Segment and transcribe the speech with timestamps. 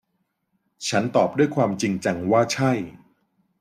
[0.87, 2.71] ฉันตอบด้วยความจริงจังว่า ใช่